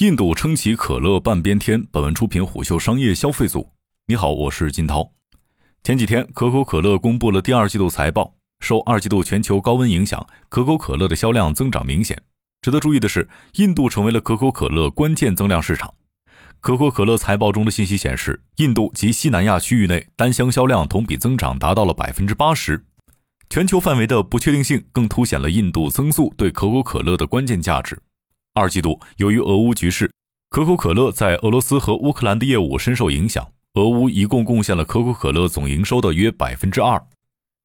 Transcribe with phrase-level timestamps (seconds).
[0.00, 1.84] 印度撑起可乐半边天。
[1.92, 3.70] 本文出品虎嗅商业消费组。
[4.06, 5.12] 你好，我是金涛。
[5.84, 12.18] 前几天，可口可乐公布了第二季度财报，受二季度全球高温影响，可口可乐的销量增长明显。
[12.62, 15.92] 值得注意的是，印度成为了可口可乐关键增量市场。
[16.60, 22.82] 可口可乐财报中的信息显示，印度及西南亚区域内单箱销量同比增长达到了百分之八十。
[23.50, 28.00] 全球范围的不确定性更凸显了印度增速对可口可乐的关键价值。
[28.52, 30.10] 二季度，由于俄乌局势，
[30.50, 33.46] 可口可乐在俄罗斯和乌克兰的业务深受影响。
[33.74, 37.00] 俄乌一共贡献了可口可乐总营收的约百分之二。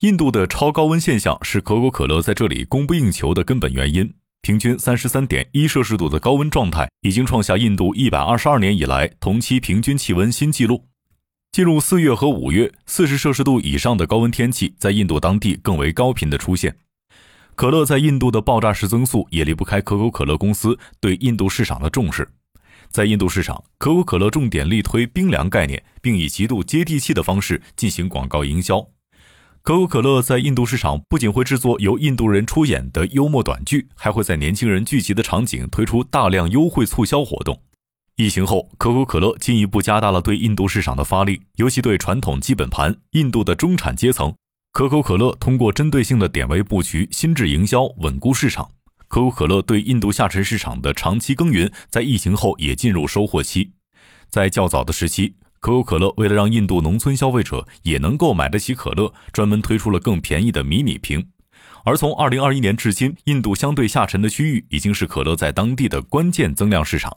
[0.00, 4.14] 印度的超高温现象是可口可乐在这里供不应求的根本原因。
[4.40, 10.86] 平均三十三点一摄氏度的高温状态已经创下印度一百二十二年以来同期平均气温新纪录。
[11.52, 16.74] 进入四月和五月，四十摄氏度以上的高温天气在印度当地更为高频的出现。
[17.60, 22.26] 可乐在印度的爆炸式增速也离不开可口可乐公司对印度市场的重视。
[22.88, 28.80] 在印度市场，可口可乐重点力推冰凉概念，并以极度接地气的方式进行广告营销。
[29.60, 37.60] 可口可乐在印度市场不仅会制作由印度人出演的幽默短剧，还会在年轻人聚集的场景推出大量优惠促销活动。
[38.16, 44.34] 疫情后，可口可乐进一步加大了对印度市场的发力，尤其对传统基本盘、印度的中产阶层。
[44.72, 48.70] 可口可乐通过针对性的点位布局、心智营销，稳固市场。
[49.08, 53.72] 可口可乐对印度下沉市场的长期耕耘，在疫情后也进入收获期。
[54.28, 61.26] 在较早的时期，可口可乐为了让印度农村消费者也能够买得起可乐，专门推出了更便宜的迷你瓶。
[61.84, 67.16] 而从2021年至今，印度相对下沉的区域已经是可乐在当地的关键增量市场。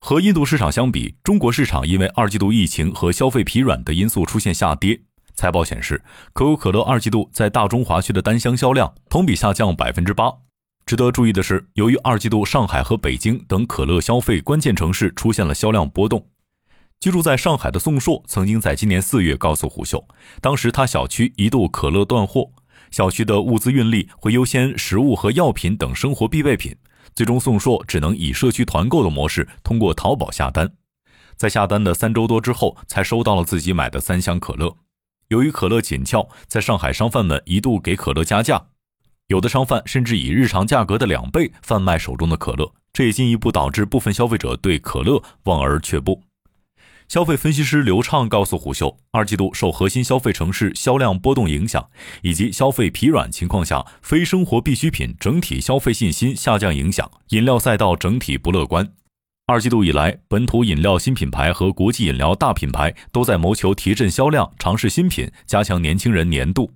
[0.00, 5.02] 和印度市场相比，中国市场因为二季度疫情和消费疲软的因素出现下跌。
[5.34, 10.32] 财报显示，可口可乐二季度在大中华区的单箱销量同比下降百分之八。
[10.86, 16.26] 值得注意的是，由于二季度上海和北京等可乐消费关键城市出现了销量波动，
[16.98, 20.04] 居住在上海的宋硕曾经在今年四月告诉胡秀，
[20.40, 22.50] 当时他小区一度可乐断货，
[22.90, 26.76] 小区的物资运力会优先食物和药品等生活必备品，
[27.14, 30.72] 最终宋硕只能以社区团购的模式通过淘宝下单，
[31.36, 34.76] 在下单的三周多之后才收到了自己买的三箱可乐。
[35.30, 38.66] 由于可乐紧俏，在上海商贩们一度给可乐加价，
[39.28, 46.24] 有的商贩甚至以日常价格的两倍贩卖手中的可乐，这也进一步导致部分消费者对可乐望而却步。
[47.06, 51.88] 消费分析师刘畅告诉虎嗅，二季度受核心消费城市销量波动影响，
[52.22, 58.92] 以及消费疲软情况下，非生活必需品整体消费信心下降影响，饮料赛道整体不乐观。
[59.50, 66.72] 二季度以来，本土饮料新品牌和国际饮料大品牌都在谋求提振销量、尝试新品、加强年轻人粘度。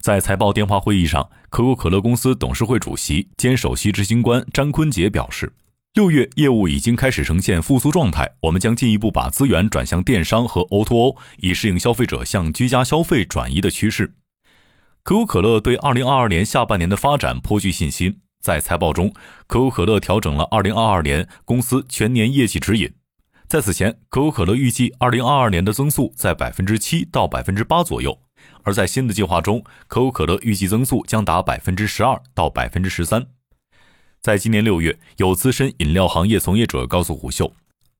[0.00, 5.52] 在财报电话会议上，可口可乐公司董事会主席兼首席执行官詹坤杰表示，
[5.94, 14.14] 六月业务已经开始呈现复苏状态，我们将进一步把资源转向电商和 O2O，以适应消费者向居家消费转移的趋势。
[15.02, 18.20] 可口可乐对二零二二年下半年的发展颇具信心。
[18.42, 19.14] 在财报中，
[19.46, 22.92] 可口可乐调整了2022年公司全年业绩指引。
[23.46, 28.18] 在此前，可口可乐预计2022年的增速在百分之七到百分之八左右，
[28.64, 33.24] 而在新的计划中，可口可乐预计增速将达百分之十二到百分之十三。
[34.20, 37.54] 在今年六月，有资深饮料行业从业者告诉虎嗅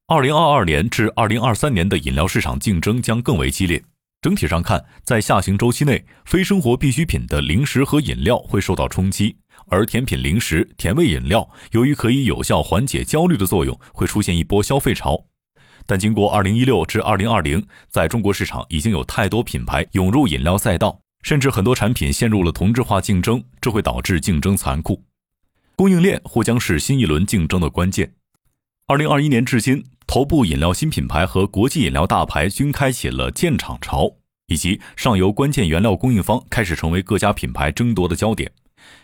[0.08, 3.84] ，2022年至2023年的饮料市场竞争将更为激烈。
[4.22, 9.36] 整体上看，在下行周期内，非生活必需品的零食和饮料会受到冲击。
[9.66, 15.24] 而甜品、零食、甜味饮料，由于可以有效缓解焦虑的作用，会出现一波消费潮。
[15.86, 25.02] 但经过2016至2020，在中国市场已经有太多品牌涌入饮料赛道，甚至很多产品陷入了同质化竞争，这会导致竞争残酷。
[25.74, 28.12] 供应链或将是新一轮竞争的关键。
[28.86, 38.52] 2021年至今，头部饮料新品牌和国际饮料大牌均开启了建厂潮，以及上游关键原料供应方开始成为各家品牌争夺的焦点。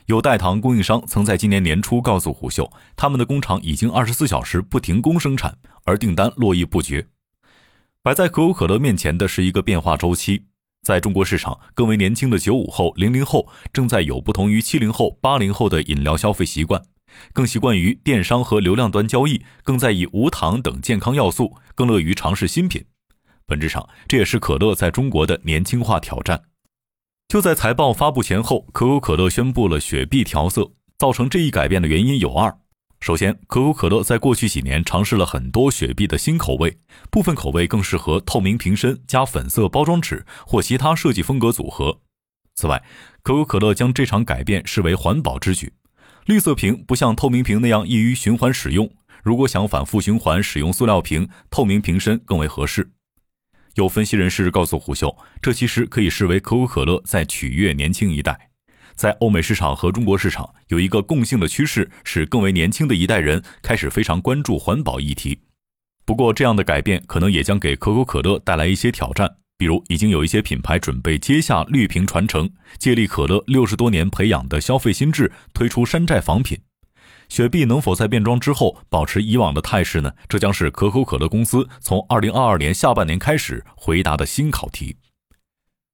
[0.04, 7.06] 有代糖供应商曾在今年年初告诉虎嗅，他们的工厂已经二十四小时不停工生产，而订单络绎不绝。
[8.02, 10.42] 摆在可口可乐面前的是一个变化周期。
[10.82, 16.82] 在中国市场，更为年轻的九五后、零零后正在有不同于七零后、八零后的饮料消费习惯，
[17.32, 22.84] 更习惯于电商和流量端交易，更在意无糖等健康要素，更乐于尝试新品。
[23.46, 26.42] 本质上，这也是可乐在中国的年轻化挑战。
[27.28, 30.72] 就在财报发布前后，可口可乐宣布了雪碧调色。
[30.98, 32.58] 造成这一改变的原因有二：
[32.98, 36.76] 首先，可口可乐在过去几年尝试了很多雪碧的新口味，
[37.08, 42.00] 部分口味更适合透明瓶身加粉色包装纸或其他设计风格组合。
[42.56, 42.82] 此外，
[43.22, 45.72] 可口可乐将这场改变视为环保之举。
[46.28, 48.90] 绿色瓶不像透明瓶那样易于循环使用，
[49.22, 52.90] 如果想反复循环使用塑料瓶，透明瓶身更为合适。
[53.76, 58.50] 有分析人士告诉虎嗅，这其实可以视为可口可乐在取悦年轻一代。
[58.94, 65.40] 在欧美市场和中国市场有一个共性的趋势，是更为年轻的一代人开始非常关注环保议题。
[66.04, 76.56] 不过，这样的改变可能也将给可口可乐带来一些挑战，比如已经有一些品牌准备接下绿瓶传承，借力可乐六十多年培养的消费心智，推出山寨仿品。
[77.28, 80.10] 雪碧能否在变装之后保持以往的态势呢？
[80.28, 84.96] 这将是可口可乐公司从二零二二年下半年开始回答的新考题。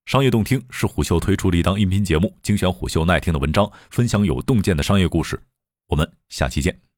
[0.06, 5.43] 商业洞听是虎嗅推出的一档音频节目，精选虎嗅耐听的文章，分享有洞见的商业故事。
[5.88, 6.94] 我们下期见。